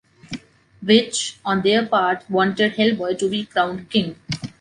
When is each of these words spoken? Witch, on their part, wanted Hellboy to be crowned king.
Witch, 0.81 1.37
on 1.45 1.61
their 1.61 1.85
part, 1.85 2.27
wanted 2.27 2.73
Hellboy 2.73 3.19
to 3.19 3.29
be 3.29 3.45
crowned 3.45 3.87
king. 3.91 4.15